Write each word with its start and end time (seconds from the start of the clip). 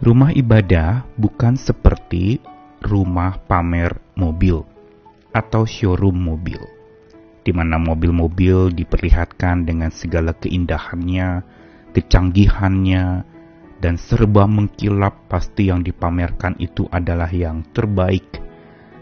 Rumah 0.00 0.32
ibadah 0.32 1.04
bukan 1.20 1.60
seperti 1.60 2.40
rumah 2.80 3.36
pamer 3.44 4.00
mobil 4.16 4.64
atau 5.28 5.68
showroom 5.68 6.16
mobil, 6.16 6.56
di 7.44 7.52
mana 7.52 7.76
mobil-mobil 7.76 8.72
diperlihatkan 8.72 9.68
dengan 9.68 9.92
segala 9.92 10.32
keindahannya, 10.32 11.44
kecanggihannya, 11.92 13.28
dan 13.84 14.00
serba 14.00 14.48
mengkilap 14.48 15.28
pasti 15.28 15.68
yang 15.68 15.84
dipamerkan 15.84 16.56
itu 16.56 16.88
adalah 16.88 17.28
yang 17.28 17.60
terbaik, 17.76 18.40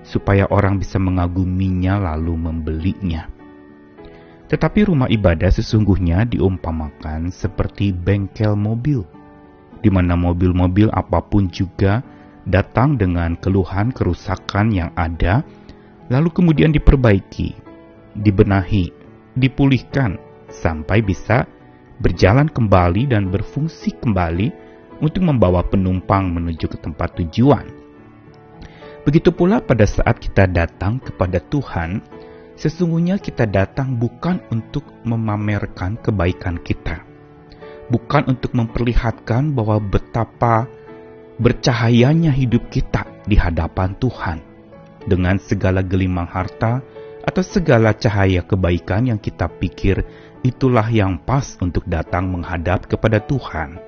supaya 0.02 0.50
orang 0.50 0.82
bisa 0.82 0.98
mengaguminya 0.98 2.10
lalu 2.10 2.34
membelinya. 2.34 3.30
Tetapi 4.50 4.90
rumah 4.90 5.06
ibadah 5.06 5.54
sesungguhnya 5.54 6.26
diumpamakan 6.26 7.30
seperti 7.30 7.94
bengkel 7.94 8.58
mobil 8.58 9.06
di 9.80 9.90
mana 9.90 10.18
mobil-mobil 10.18 10.90
apa 10.90 11.22
pun 11.22 11.46
juga 11.50 12.02
datang 12.48 12.96
dengan 12.96 13.36
keluhan 13.38 13.92
kerusakan 13.92 14.72
yang 14.72 14.90
ada, 14.96 15.44
lalu 16.08 16.32
kemudian 16.32 16.72
diperbaiki, 16.72 17.54
dibenahi, 18.16 18.90
dipulihkan 19.36 20.16
sampai 20.48 21.04
bisa 21.04 21.44
berjalan 22.00 22.48
kembali 22.48 23.10
dan 23.10 23.28
berfungsi 23.28 23.94
kembali 24.00 24.48
untuk 24.98 25.22
membawa 25.22 25.62
penumpang 25.62 26.32
menuju 26.32 26.66
ke 26.66 26.78
tempat 26.80 27.14
tujuan. 27.22 27.68
Begitu 29.06 29.30
pula 29.30 29.62
pada 29.62 29.86
saat 29.86 30.18
kita 30.18 30.50
datang 30.50 30.98
kepada 30.98 31.38
Tuhan, 31.38 32.02
sesungguhnya 32.58 33.16
kita 33.22 33.46
datang 33.46 33.94
bukan 33.94 34.42
untuk 34.50 34.84
memamerkan 35.06 35.96
kebaikan 36.02 36.58
kita 36.60 37.07
bukan 37.88 38.36
untuk 38.36 38.52
memperlihatkan 38.52 39.56
bahwa 39.56 39.80
betapa 39.80 40.68
bercahayanya 41.40 42.32
hidup 42.32 42.68
kita 42.68 43.08
di 43.24 43.36
hadapan 43.36 43.96
Tuhan 43.96 44.38
dengan 45.08 45.40
segala 45.40 45.80
gelimang 45.80 46.28
harta 46.28 46.84
atau 47.24 47.42
segala 47.44 47.92
cahaya 47.92 48.44
kebaikan 48.44 49.08
yang 49.08 49.20
kita 49.20 49.48
pikir 49.48 50.04
itulah 50.44 50.86
yang 50.88 51.18
pas 51.20 51.56
untuk 51.60 51.84
datang 51.84 52.28
menghadap 52.30 52.88
kepada 52.88 53.20
Tuhan. 53.20 53.80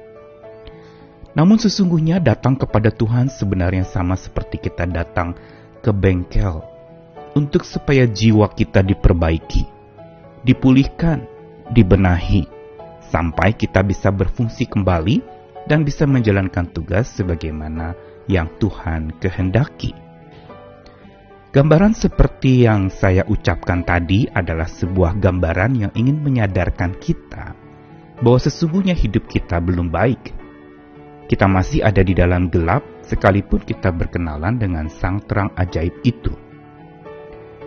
Namun 1.31 1.63
sesungguhnya 1.63 2.19
datang 2.19 2.59
kepada 2.59 2.91
Tuhan 2.91 3.31
sebenarnya 3.31 3.87
sama 3.87 4.19
seperti 4.19 4.59
kita 4.59 4.85
datang 4.85 5.39
ke 5.79 5.95
bengkel 5.95 6.61
untuk 7.39 7.63
supaya 7.63 8.03
jiwa 8.05 8.51
kita 8.51 8.83
diperbaiki, 8.83 9.63
dipulihkan, 10.43 11.23
dibenahi, 11.71 12.60
sampai 13.11 13.59
kita 13.59 13.83
bisa 13.83 14.15
berfungsi 14.15 14.71
kembali 14.71 15.21
dan 15.67 15.83
bisa 15.83 16.07
menjalankan 16.07 16.71
tugas 16.71 17.11
sebagaimana 17.19 17.93
yang 18.31 18.47
Tuhan 18.63 19.19
kehendaki. 19.19 19.93
Gambaran 21.51 21.99
seperti 21.99 22.63
yang 22.63 22.95
saya 22.95 23.27
ucapkan 23.27 23.83
tadi 23.83 24.31
adalah 24.31 24.71
sebuah 24.71 25.19
gambaran 25.19 25.83
yang 25.83 25.93
ingin 25.99 26.23
menyadarkan 26.23 26.95
kita 27.03 27.59
bahwa 28.23 28.39
sesungguhnya 28.39 28.95
hidup 28.95 29.27
kita 29.27 29.59
belum 29.59 29.91
baik. 29.91 30.31
Kita 31.27 31.51
masih 31.51 31.83
ada 31.83 32.07
di 32.07 32.15
dalam 32.15 32.47
gelap 32.47 32.87
sekalipun 33.03 33.67
kita 33.67 33.91
berkenalan 33.91 34.63
dengan 34.63 34.87
sang 34.87 35.19
terang 35.27 35.51
ajaib 35.59 35.99
itu. 36.07 36.31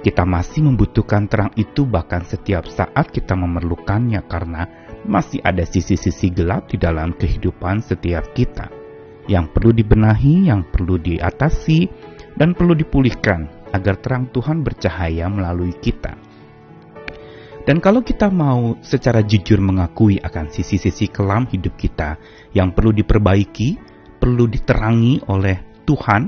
Kita 0.04 0.24
masih 0.28 0.68
membutuhkan 0.68 1.28
terang 1.28 1.52
itu 1.56 1.84
bahkan 1.84 2.24
setiap 2.28 2.68
saat 2.68 3.12
kita 3.12 3.36
memerlukannya 3.36 4.20
karena 4.28 4.83
masih 5.08 5.44
ada 5.44 5.64
sisi-sisi 5.68 6.32
gelap 6.32 6.72
di 6.72 6.80
dalam 6.80 7.16
kehidupan 7.16 7.84
setiap 7.84 8.32
kita 8.32 8.72
yang 9.28 9.48
perlu 9.52 9.72
dibenahi, 9.72 10.52
yang 10.52 10.68
perlu 10.68 11.00
diatasi, 11.00 11.88
dan 12.36 12.52
perlu 12.52 12.76
dipulihkan 12.76 13.72
agar 13.72 13.96
terang 14.00 14.28
Tuhan 14.30 14.62
bercahaya 14.62 15.30
melalui 15.32 15.74
kita. 15.80 16.18
Dan 17.64 17.80
kalau 17.80 18.04
kita 18.04 18.28
mau 18.28 18.76
secara 18.84 19.24
jujur 19.24 19.64
mengakui 19.64 20.20
akan 20.20 20.52
sisi-sisi 20.52 21.08
kelam 21.08 21.48
hidup 21.48 21.80
kita 21.80 22.20
yang 22.52 22.76
perlu 22.76 22.92
diperbaiki, 22.92 23.80
perlu 24.20 24.52
diterangi 24.52 25.24
oleh 25.32 25.88
Tuhan, 25.88 26.28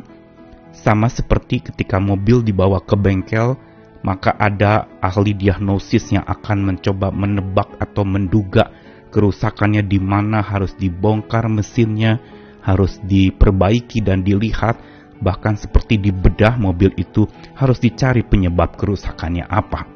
sama 0.72 1.12
seperti 1.12 1.60
ketika 1.72 2.00
mobil 2.00 2.40
dibawa 2.40 2.80
ke 2.80 2.96
bengkel 2.96 3.60
maka 4.06 4.38
ada 4.38 4.86
ahli 5.02 5.34
diagnosis 5.34 6.14
yang 6.14 6.22
akan 6.30 6.62
mencoba 6.62 7.10
menebak 7.10 7.74
atau 7.82 8.06
menduga 8.06 8.70
kerusakannya 9.10 9.82
di 9.82 9.98
mana 9.98 10.46
harus 10.46 10.78
dibongkar 10.78 11.50
mesinnya, 11.50 12.22
harus 12.62 13.02
diperbaiki 13.02 14.06
dan 14.06 14.22
dilihat, 14.22 14.78
bahkan 15.26 15.58
seperti 15.58 15.98
di 15.98 16.14
bedah 16.14 16.54
mobil 16.62 16.94
itu 17.02 17.26
harus 17.58 17.82
dicari 17.82 18.22
penyebab 18.22 18.78
kerusakannya 18.78 19.50
apa. 19.50 19.90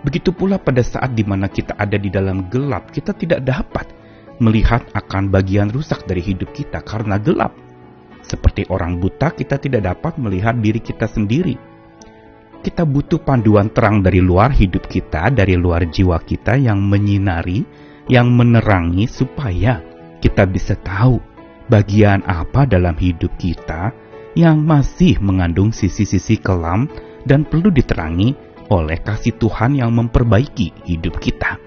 Begitu 0.00 0.32
pula 0.32 0.56
pada 0.56 0.80
saat 0.80 1.12
di 1.12 1.20
mana 1.20 1.44
kita 1.52 1.76
ada 1.76 2.00
di 2.00 2.08
dalam 2.08 2.48
gelap, 2.48 2.88
kita 2.88 3.12
tidak 3.12 3.44
dapat 3.44 3.84
melihat 4.40 4.80
akan 4.96 5.28
bagian 5.28 5.68
rusak 5.68 6.08
dari 6.08 6.24
hidup 6.24 6.56
kita 6.56 6.80
karena 6.80 7.20
gelap. 7.20 7.52
Seperti 8.24 8.64
orang 8.72 8.96
buta, 8.96 9.28
kita 9.36 9.60
tidak 9.60 9.84
dapat 9.84 10.16
melihat 10.16 10.56
diri 10.56 10.80
kita 10.80 11.04
sendiri 11.04 11.69
kita 12.60 12.84
butuh 12.84 13.24
panduan 13.24 13.72
terang 13.72 14.04
dari 14.04 14.20
luar 14.20 14.52
hidup 14.52 14.84
kita, 14.84 15.32
dari 15.32 15.56
luar 15.56 15.88
jiwa 15.88 16.20
kita 16.20 16.60
yang 16.60 16.80
menyinari, 16.80 17.64
yang 18.06 18.28
menerangi 18.28 19.08
supaya 19.08 19.80
kita 20.20 20.44
bisa 20.44 20.76
tahu 20.76 21.16
bagian 21.72 22.20
apa 22.28 22.68
dalam 22.68 22.92
hidup 23.00 23.32
kita 23.40 23.96
yang 24.36 24.60
masih 24.62 25.16
mengandung 25.24 25.72
sisi-sisi 25.72 26.36
kelam 26.38 26.86
dan 27.24 27.48
perlu 27.48 27.72
diterangi 27.72 28.36
oleh 28.70 28.98
kasih 29.02 29.34
Tuhan 29.40 29.80
yang 29.80 29.90
memperbaiki 29.96 30.86
hidup 30.86 31.18
kita. 31.18 31.58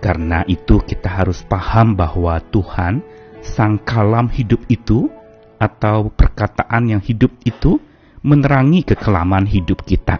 Karena 0.00 0.44
itu 0.44 0.80
kita 0.84 1.08
harus 1.08 1.44
paham 1.44 1.96
bahwa 1.96 2.36
Tuhan, 2.52 3.00
sang 3.40 3.80
kalam 3.80 4.28
hidup 4.28 4.60
itu, 4.68 5.08
atau 5.56 6.12
perkataan 6.12 6.92
yang 6.92 7.00
hidup 7.00 7.32
itu, 7.48 7.80
menerangi 8.24 8.82
kekelaman 8.88 9.44
hidup 9.44 9.84
kita 9.84 10.16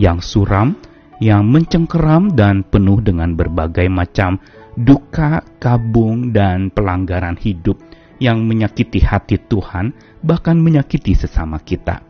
yang 0.00 0.24
suram, 0.24 0.72
yang 1.20 1.44
mencengkeram 1.44 2.32
dan 2.32 2.64
penuh 2.64 2.98
dengan 3.04 3.36
berbagai 3.36 3.86
macam 3.92 4.40
duka, 4.74 5.44
kabung, 5.60 6.32
dan 6.32 6.72
pelanggaran 6.72 7.36
hidup 7.36 7.76
yang 8.16 8.48
menyakiti 8.48 9.04
hati 9.04 9.36
Tuhan, 9.36 9.92
bahkan 10.24 10.56
menyakiti 10.56 11.12
sesama 11.12 11.60
kita. 11.60 12.00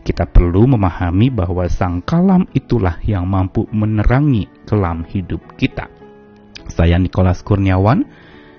Kita 0.00 0.24
perlu 0.24 0.64
memahami 0.64 1.28
bahwa 1.28 1.68
sang 1.68 2.00
kalam 2.00 2.48
itulah 2.56 2.96
yang 3.04 3.28
mampu 3.28 3.68
menerangi 3.68 4.48
kelam 4.64 5.04
hidup 5.04 5.44
kita. 5.60 5.92
Saya 6.72 6.96
Nikolas 6.96 7.44
Kurniawan, 7.44 8.08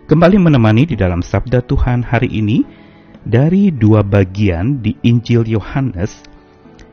kembali 0.06 0.38
menemani 0.38 0.86
di 0.86 0.94
dalam 0.94 1.26
Sabda 1.26 1.66
Tuhan 1.66 2.06
hari 2.06 2.30
ini, 2.30 2.62
dari 3.22 3.70
dua 3.70 4.02
bagian 4.02 4.82
di 4.82 4.98
Injil 5.06 5.46
Yohanes, 5.46 6.26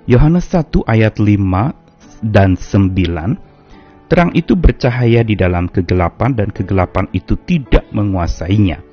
Yohanes 0.05 0.45
1 0.53 0.85
ayat 0.85 1.17
5 1.17 2.25
dan 2.25 2.57
9, 2.57 4.09
terang 4.09 4.31
itu 4.37 4.53
bercahaya 4.57 5.25
di 5.25 5.37
dalam 5.37 5.69
kegelapan 5.69 6.37
dan 6.37 6.49
kegelapan 6.53 7.09
itu 7.17 7.37
tidak 7.49 7.89
menguasainya. 7.93 8.85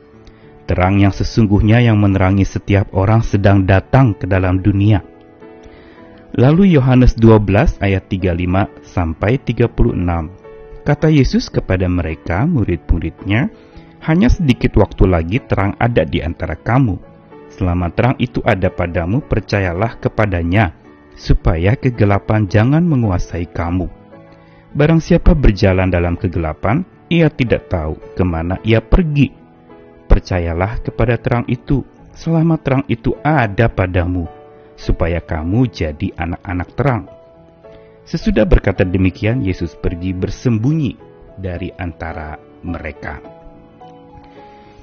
Terang 0.66 0.97
yang 0.97 1.13
sesungguhnya 1.13 1.84
yang 1.84 2.01
menerangi 2.01 2.47
setiap 2.47 2.90
orang 2.96 3.22
sedang 3.22 3.67
datang 3.67 4.17
ke 4.17 4.25
dalam 4.25 4.63
dunia. 4.63 5.03
Lalu 6.35 6.75
Yohanes 6.75 7.16
12 7.16 7.79
ayat 7.79 8.12
35 8.12 8.84
sampai 8.84 9.40
36. 9.40 10.84
Kata 10.84 11.07
Yesus 11.07 11.47
kepada 11.47 11.88
mereka, 11.88 12.44
murid-muridnya, 12.44 13.47
hanya 14.03 14.29
sedikit 14.29 14.75
waktu 14.78 15.07
lagi 15.07 15.38
terang 15.41 15.73
ada 15.79 16.03
di 16.03 16.22
antara 16.22 16.59
kamu 16.59 17.15
Selama 17.55 17.87
terang 17.87 18.19
itu 18.19 18.43
ada 18.43 18.67
padamu, 18.67 19.23
percayalah 19.23 19.96
kepadanya, 19.96 20.75
supaya 21.16 21.79
kegelapan 21.79 22.52
jangan 22.52 22.84
menguasai 22.84 23.47
kamu. 23.47 23.87
Barang 24.75 24.99
siapa 24.99 25.31
berjalan 25.31 25.87
dalam 25.87 26.19
kegelapan, 26.19 26.84
ia 27.07 27.31
tidak 27.31 27.72
tahu 27.72 27.96
ke 28.11 28.23
mana 28.28 28.59
ia 28.67 28.84
pergi. 28.84 29.31
Percayalah 30.11 30.84
kepada 30.84 31.16
terang 31.16 31.47
itu, 31.47 31.87
selama 32.11 32.59
terang 32.59 32.84
itu 32.91 33.16
ada 33.23 33.72
padamu, 33.72 34.28
supaya 34.75 35.23
kamu 35.23 35.72
jadi 35.72 36.11
anak-anak 36.19 36.69
terang. 36.75 37.03
Sesudah 38.03 38.43
berkata 38.43 38.84
demikian, 38.84 39.40
Yesus 39.47 39.79
pergi 39.79 40.11
bersembunyi 40.11 40.99
dari 41.40 41.72
antara 41.72 42.35
mereka. 42.67 43.23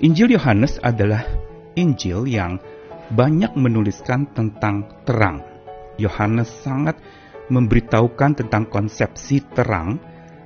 Injil 0.01 0.35
Yohanes 0.35 0.81
adalah 0.83 1.23
Injil 1.77 2.29
yang 2.29 2.61
banyak 3.13 3.53
menuliskan 3.57 4.29
tentang 4.33 5.05
terang. 5.05 5.45
Yohanes 6.01 6.49
sangat 6.65 6.97
memberitahukan 7.53 8.45
tentang 8.45 8.65
konsepsi 8.73 9.45
terang 9.53 10.01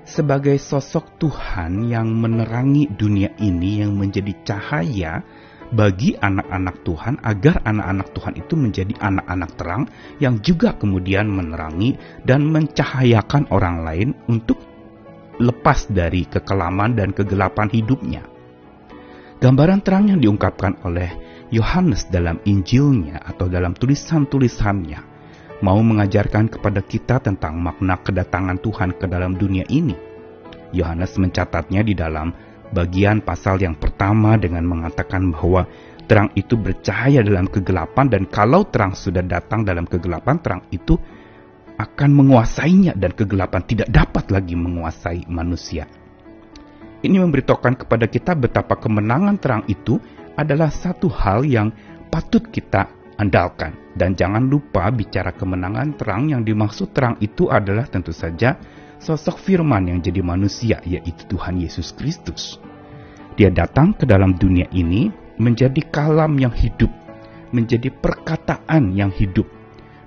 sebagai 0.06 0.54
sosok 0.58 1.18
Tuhan 1.18 1.90
yang 1.90 2.10
menerangi 2.10 2.90
dunia 2.94 3.34
ini 3.42 3.82
yang 3.82 3.94
menjadi 3.94 4.32
cahaya 4.46 5.22
bagi 5.66 6.14
anak-anak 6.14 6.86
Tuhan 6.86 7.18
agar 7.26 7.58
anak-anak 7.66 8.08
Tuhan 8.14 8.34
itu 8.38 8.54
menjadi 8.54 8.94
anak-anak 9.02 9.50
terang 9.58 9.82
yang 10.22 10.38
juga 10.38 10.78
kemudian 10.78 11.26
menerangi 11.26 12.22
dan 12.22 12.46
mencahayakan 12.46 13.50
orang 13.50 13.82
lain 13.82 14.08
untuk 14.30 14.62
lepas 15.42 15.90
dari 15.90 16.22
kekelaman 16.24 16.94
dan 16.94 17.10
kegelapan 17.10 17.66
hidupnya. 17.74 18.35
Gambaran 19.36 19.84
terang 19.84 20.08
yang 20.08 20.16
diungkapkan 20.16 20.80
oleh 20.88 21.12
Yohanes 21.52 22.08
dalam 22.08 22.40
Injilnya 22.48 23.20
atau 23.20 23.52
dalam 23.52 23.76
tulisan-tulisannya 23.76 25.00
mau 25.60 25.76
mengajarkan 25.84 26.48
kepada 26.48 26.80
kita 26.80 27.20
tentang 27.20 27.60
makna 27.60 28.00
kedatangan 28.00 28.56
Tuhan 28.64 28.96
ke 28.96 29.04
dalam 29.04 29.36
dunia 29.36 29.68
ini. 29.68 29.92
Yohanes 30.72 31.20
mencatatnya 31.20 31.84
di 31.84 31.92
dalam 31.92 32.32
bagian 32.72 33.20
pasal 33.20 33.60
yang 33.60 33.76
pertama 33.76 34.40
dengan 34.40 34.64
mengatakan 34.64 35.28
bahwa 35.28 35.68
terang 36.08 36.32
itu 36.32 36.56
bercahaya 36.56 37.20
dalam 37.20 37.44
kegelapan 37.44 38.08
dan 38.08 38.24
kalau 38.32 38.64
terang 38.64 38.96
sudah 38.96 39.20
datang 39.20 39.68
dalam 39.68 39.84
kegelapan, 39.84 40.40
terang 40.40 40.62
itu 40.72 40.96
akan 41.76 42.08
menguasainya 42.08 42.96
dan 42.96 43.12
kegelapan 43.12 43.60
tidak 43.68 43.92
dapat 43.92 44.32
lagi 44.32 44.56
menguasai 44.56 45.28
manusia. 45.28 45.84
Ini 47.06 47.22
memberitahukan 47.22 47.86
kepada 47.86 48.10
kita 48.10 48.34
betapa 48.34 48.74
kemenangan 48.74 49.38
terang 49.38 49.62
itu 49.70 50.02
adalah 50.34 50.74
satu 50.74 51.06
hal 51.06 51.46
yang 51.46 51.70
patut 52.10 52.42
kita 52.50 52.90
andalkan. 53.14 53.78
Dan 53.94 54.18
jangan 54.18 54.50
lupa 54.50 54.90
bicara 54.90 55.30
kemenangan 55.30 55.94
terang 55.94 56.34
yang 56.34 56.42
dimaksud 56.42 56.90
terang 56.90 57.14
itu 57.22 57.46
adalah 57.46 57.86
tentu 57.86 58.10
saja 58.10 58.58
sosok 58.98 59.38
firman 59.38 59.86
yang 59.86 60.02
jadi 60.02 60.18
manusia 60.18 60.82
yaitu 60.82 61.30
Tuhan 61.30 61.62
Yesus 61.62 61.94
Kristus. 61.94 62.58
Dia 63.38 63.54
datang 63.54 63.94
ke 63.94 64.02
dalam 64.02 64.34
dunia 64.34 64.66
ini 64.74 65.06
menjadi 65.38 65.86
kalam 65.94 66.34
yang 66.42 66.52
hidup, 66.58 66.90
menjadi 67.54 67.86
perkataan 67.94 68.98
yang 68.98 69.14
hidup, 69.14 69.46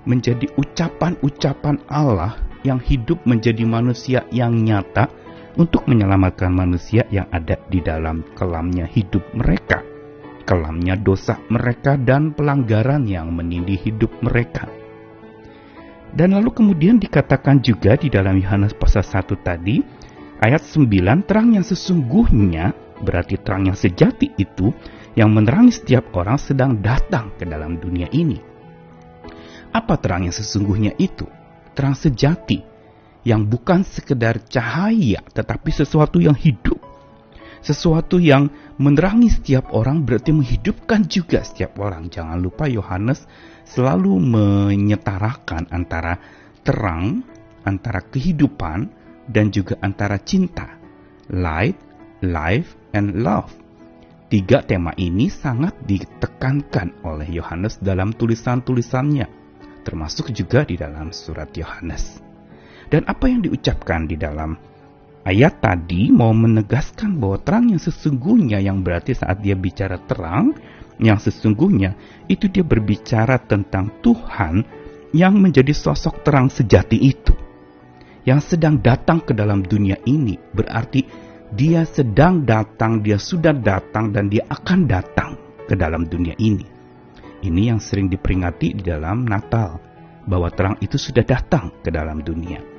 menjadi 0.04 0.52
ucapan-ucapan 0.52 1.80
Allah 1.88 2.36
yang 2.60 2.76
hidup 2.76 3.24
menjadi 3.24 3.64
manusia 3.64 4.28
yang 4.28 4.52
nyata 4.52 5.08
untuk 5.58 5.88
menyelamatkan 5.90 6.52
manusia 6.52 7.06
yang 7.10 7.26
ada 7.32 7.58
di 7.66 7.82
dalam 7.82 8.22
kelamnya 8.38 8.86
hidup 8.86 9.22
mereka, 9.34 9.82
kelamnya 10.46 10.94
dosa 10.94 11.40
mereka 11.50 11.98
dan 11.98 12.30
pelanggaran 12.36 13.06
yang 13.08 13.34
menindih 13.34 13.80
hidup 13.80 14.10
mereka. 14.22 14.70
Dan 16.10 16.34
lalu 16.34 16.50
kemudian 16.50 16.98
dikatakan 16.98 17.62
juga 17.62 17.94
di 17.94 18.10
dalam 18.10 18.34
Yohanes 18.38 18.74
pasal 18.74 19.06
1 19.06 19.30
tadi, 19.46 19.78
ayat 20.42 20.62
9, 20.62 21.26
terang 21.26 21.54
yang 21.54 21.62
sesungguhnya 21.62 22.74
berarti 23.00 23.38
terang 23.40 23.70
yang 23.70 23.78
sejati 23.78 24.34
itu 24.36 24.74
yang 25.14 25.30
menerangi 25.30 25.74
setiap 25.74 26.10
orang 26.14 26.38
sedang 26.38 26.78
datang 26.78 27.34
ke 27.38 27.46
dalam 27.46 27.78
dunia 27.78 28.10
ini. 28.10 28.38
Apa 29.70 29.98
terang 30.02 30.26
yang 30.26 30.34
sesungguhnya 30.34 30.98
itu? 30.98 31.26
Terang 31.78 31.94
sejati 31.94 32.69
yang 33.26 33.44
bukan 33.44 33.84
sekedar 33.84 34.40
cahaya 34.48 35.20
tetapi 35.32 35.70
sesuatu 35.72 36.20
yang 36.20 36.36
hidup. 36.36 36.80
Sesuatu 37.60 38.16
yang 38.16 38.48
menerangi 38.80 39.28
setiap 39.28 39.76
orang 39.76 40.08
berarti 40.08 40.32
menghidupkan 40.32 41.04
juga 41.04 41.44
setiap 41.44 41.76
orang. 41.76 42.08
Jangan 42.08 42.40
lupa 42.40 42.64
Yohanes 42.64 43.28
selalu 43.68 44.16
menyetarakan 44.16 45.68
antara 45.68 46.16
terang, 46.64 47.20
antara 47.68 48.00
kehidupan, 48.00 48.88
dan 49.28 49.52
juga 49.52 49.76
antara 49.84 50.16
cinta. 50.24 50.80
Light, 51.28 51.76
life, 52.24 52.80
and 52.96 53.20
love. 53.20 53.52
Tiga 54.32 54.64
tema 54.64 54.96
ini 54.96 55.28
sangat 55.28 55.76
ditekankan 55.84 57.04
oleh 57.04 57.28
Yohanes 57.28 57.76
dalam 57.82 58.16
tulisan-tulisannya, 58.16 59.26
termasuk 59.84 60.32
juga 60.32 60.64
di 60.64 60.80
dalam 60.80 61.12
surat 61.12 61.52
Yohanes. 61.52 62.29
Dan 62.90 63.06
apa 63.06 63.30
yang 63.30 63.46
diucapkan 63.46 64.10
di 64.10 64.18
dalam 64.18 64.58
ayat 65.22 65.62
tadi 65.62 66.10
mau 66.10 66.34
menegaskan 66.34 67.22
bahwa 67.22 67.38
terang 67.38 67.70
yang 67.70 67.78
sesungguhnya 67.78 68.58
yang 68.58 68.82
berarti 68.82 69.14
saat 69.14 69.38
dia 69.38 69.54
bicara 69.54 69.94
terang, 70.10 70.58
yang 70.98 71.16
sesungguhnya 71.16 71.94
itu 72.26 72.50
dia 72.50 72.66
berbicara 72.66 73.38
tentang 73.38 74.02
Tuhan 74.02 74.66
yang 75.14 75.38
menjadi 75.38 75.70
sosok 75.70 76.26
terang 76.26 76.50
sejati 76.50 76.98
itu. 76.98 77.32
Yang 78.26 78.54
sedang 78.54 78.82
datang 78.82 79.22
ke 79.22 79.32
dalam 79.32 79.64
dunia 79.64 79.96
ini 80.04 80.36
berarti 80.52 81.06
dia 81.50 81.82
sedang 81.82 82.46
datang, 82.46 83.02
dia 83.02 83.18
sudah 83.18 83.54
datang 83.54 84.14
dan 84.14 84.30
dia 84.30 84.46
akan 84.46 84.86
datang 84.86 85.34
ke 85.66 85.74
dalam 85.74 86.06
dunia 86.06 86.34
ini. 86.38 86.62
Ini 87.40 87.74
yang 87.74 87.80
sering 87.80 88.06
diperingati 88.06 88.76
di 88.76 88.82
dalam 88.84 89.24
Natal, 89.24 89.80
bahwa 90.28 90.52
terang 90.52 90.76
itu 90.78 91.00
sudah 91.00 91.24
datang 91.24 91.74
ke 91.80 91.88
dalam 91.90 92.22
dunia. 92.22 92.69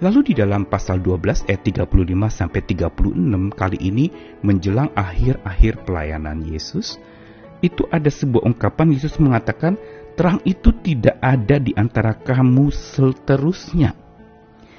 Lalu 0.00 0.32
di 0.32 0.34
dalam 0.36 0.64
pasal 0.64 1.04
12 1.04 1.44
ayat 1.52 1.60
35 1.60 1.84
sampai 2.32 2.60
36 2.64 3.52
kali 3.52 3.78
ini 3.84 4.08
menjelang 4.40 4.88
akhir-akhir 4.96 5.84
pelayanan 5.84 6.40
Yesus, 6.40 6.96
itu 7.60 7.84
ada 7.92 8.08
sebuah 8.08 8.48
ungkapan 8.48 8.96
Yesus 8.96 9.20
mengatakan, 9.20 9.76
terang 10.16 10.40
itu 10.48 10.72
tidak 10.80 11.20
ada 11.20 11.60
di 11.60 11.76
antara 11.76 12.16
kamu 12.16 12.72
seterusnya. 12.72 13.92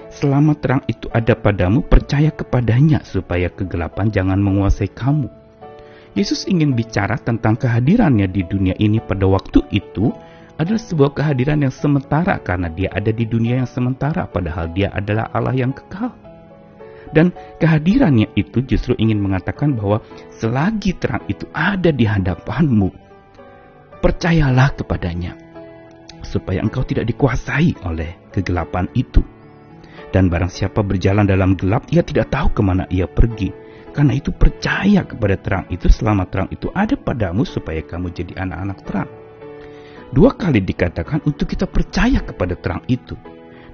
Selama 0.10 0.58
terang 0.58 0.82
itu 0.90 1.06
ada 1.14 1.38
padamu, 1.38 1.86
percaya 1.86 2.34
kepadanya 2.34 3.06
supaya 3.06 3.54
kegelapan 3.54 4.10
jangan 4.10 4.42
menguasai 4.42 4.90
kamu. 4.90 5.30
Yesus 6.18 6.50
ingin 6.50 6.74
bicara 6.74 7.16
tentang 7.22 7.56
kehadirannya 7.56 8.26
di 8.26 8.42
dunia 8.44 8.76
ini 8.82 8.98
pada 9.00 9.30
waktu 9.30 9.64
itu 9.70 10.12
adalah 10.62 10.82
sebuah 10.82 11.12
kehadiran 11.18 11.66
yang 11.66 11.74
sementara 11.74 12.38
karena 12.38 12.70
dia 12.70 12.94
ada 12.94 13.10
di 13.10 13.26
dunia 13.26 13.66
yang 13.66 13.70
sementara 13.70 14.30
padahal 14.30 14.70
dia 14.72 14.94
adalah 14.94 15.28
Allah 15.34 15.58
yang 15.58 15.74
kekal. 15.74 16.14
Dan 17.12 17.36
kehadirannya 17.60 18.32
itu 18.40 18.64
justru 18.64 18.96
ingin 18.96 19.20
mengatakan 19.20 19.76
bahwa 19.76 20.00
selagi 20.40 20.96
terang 20.96 21.26
itu 21.28 21.44
ada 21.52 21.92
di 21.92 22.08
hadapanmu, 22.08 22.88
percayalah 24.00 24.72
kepadanya, 24.80 25.36
supaya 26.24 26.64
engkau 26.64 26.88
tidak 26.88 27.12
dikuasai 27.12 27.76
oleh 27.84 28.16
kegelapan 28.32 28.88
itu. 28.96 29.20
Dan 30.12 30.32
barang 30.32 30.52
siapa 30.52 30.80
berjalan 30.84 31.28
dalam 31.28 31.60
gelap, 31.60 31.88
ia 31.92 32.00
tidak 32.00 32.32
tahu 32.32 32.48
ke 32.56 32.62
mana 32.64 32.88
ia 32.88 33.08
pergi. 33.12 33.52
Karena 33.92 34.16
itu 34.16 34.32
percaya 34.32 35.04
kepada 35.04 35.36
terang 35.36 35.66
itu 35.68 35.92
selama 35.92 36.24
terang 36.32 36.48
itu 36.48 36.72
ada 36.72 36.96
padamu 36.96 37.44
supaya 37.44 37.84
kamu 37.84 38.16
jadi 38.16 38.40
anak-anak 38.40 38.80
terang. 38.88 39.21
Dua 40.12 40.36
kali 40.36 40.60
dikatakan 40.60 41.24
untuk 41.24 41.48
kita 41.48 41.64
percaya 41.72 42.20
kepada 42.20 42.60
terang 42.60 42.84
itu. 42.92 43.16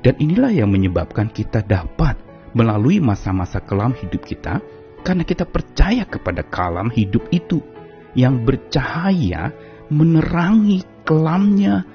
Dan 0.05 0.13
inilah 0.21 0.53
yang 0.53 0.69
menyebabkan 0.69 1.33
kita 1.33 1.65
dapat 1.65 2.13
melalui 2.53 3.01
masa-masa 3.01 3.57
kelam 3.57 3.97
hidup 3.97 4.21
kita 4.21 4.61
karena 5.01 5.25
kita 5.25 5.49
percaya 5.49 6.05
kepada 6.05 6.45
kalam 6.45 6.93
hidup 6.93 7.25
itu 7.33 7.65
yang 8.13 8.45
bercahaya 8.45 9.49
menerangi 9.89 10.85
kelamnya, 11.05 11.85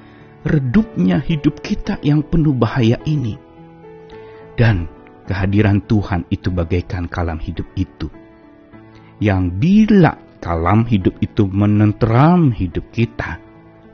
redupnya 0.43 1.23
hidup 1.23 1.63
kita 1.63 1.99
yang 2.03 2.23
penuh 2.23 2.55
bahaya 2.55 2.99
ini. 3.07 3.39
Dan 4.55 4.87
kehadiran 5.27 5.83
Tuhan 5.83 6.27
itu 6.31 6.51
bagaikan 6.51 7.11
kalam 7.11 7.39
hidup 7.39 7.67
itu. 7.75 8.07
Yang 9.23 9.43
bila 9.59 10.13
kalam 10.43 10.83
hidup 10.87 11.15
itu 11.23 11.47
menenteram 11.47 12.51
hidup 12.51 12.87
kita, 12.91 13.42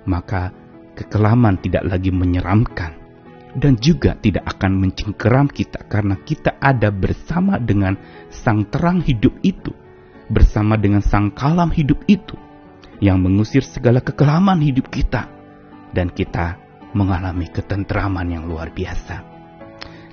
maka 0.08 0.51
kekelaman 0.96 1.60
tidak 1.63 1.88
lagi 1.88 2.12
menyeramkan 2.12 3.00
dan 3.58 3.79
juga 3.82 4.13
tidak 4.20 4.46
akan 4.46 4.77
mencengkeram 4.77 5.50
kita 5.50 5.82
karena 5.89 6.20
kita 6.22 6.60
ada 6.62 6.94
bersama 6.94 7.58
dengan 7.58 7.98
sang 8.29 8.68
terang 8.70 9.01
hidup 9.01 9.34
itu, 9.41 9.74
bersama 10.29 10.77
dengan 10.77 11.01
sang 11.01 11.34
kalam 11.34 11.74
hidup 11.74 12.06
itu 12.06 12.38
yang 13.01 13.24
mengusir 13.24 13.65
segala 13.65 14.03
kekelaman 14.03 14.62
hidup 14.62 14.91
kita 14.91 15.25
dan 15.96 16.13
kita 16.13 16.60
mengalami 16.94 17.50
ketentraman 17.50 18.27
yang 18.29 18.46
luar 18.46 18.70
biasa. 18.70 19.25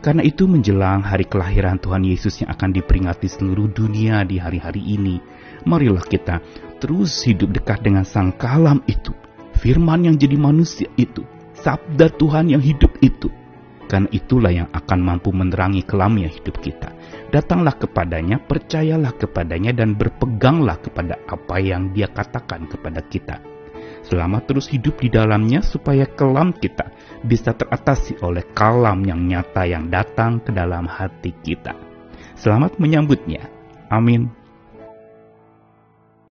Karena 0.01 0.23
itu 0.23 0.47
menjelang 0.47 1.03
hari 1.03 1.27
kelahiran 1.27 1.83
Tuhan 1.83 2.07
Yesus 2.07 2.45
yang 2.45 2.55
akan 2.55 2.71
diperingati 2.71 3.27
seluruh 3.27 3.67
dunia 3.75 4.23
di 4.23 4.39
hari-hari 4.39 4.79
ini, 4.79 5.19
marilah 5.67 6.05
kita 6.05 6.39
terus 6.79 7.27
hidup 7.27 7.51
dekat 7.51 7.83
dengan 7.83 8.07
sang 8.07 8.31
kalam 8.37 8.87
itu, 8.87 9.11
firman 9.59 10.07
yang 10.07 10.17
jadi 10.21 10.37
manusia 10.37 10.89
itu, 11.01 11.25
sabda 11.57 12.13
Tuhan 12.15 12.53
yang 12.53 12.63
hidup 12.63 12.93
itu. 13.01 13.33
Karena 13.87 14.11
itulah 14.11 14.51
yang 14.51 14.67
akan 14.75 14.99
mampu 14.99 15.31
menerangi 15.31 15.87
kelamnya 15.87 16.27
hidup 16.27 16.59
kita. 16.59 16.91
Datanglah 17.31 17.79
kepadanya, 17.79 18.43
percayalah 18.43 19.15
kepadanya, 19.15 19.71
dan 19.71 19.95
berpeganglah 19.95 20.83
kepada 20.83 21.23
apa 21.31 21.63
yang 21.63 21.95
dia 21.95 22.11
katakan 22.11 22.67
kepada 22.67 22.99
kita. 23.07 23.39
Selamat 24.07 24.47
terus 24.47 24.71
hidup 24.71 25.03
di 25.03 25.11
dalamnya 25.11 25.63
supaya 25.67 26.07
kelam 26.07 26.55
kita 26.55 26.95
bisa 27.27 27.55
teratasi 27.55 28.23
oleh 28.23 28.47
kalam 28.55 29.03
yang 29.03 29.27
nyata 29.27 29.67
yang 29.67 29.91
datang 29.91 30.39
ke 30.39 30.55
dalam 30.55 30.87
hati 30.87 31.35
kita. 31.43 31.75
Selamat 32.39 32.79
menyambutnya. 32.79 33.51
Amin. 33.91 34.46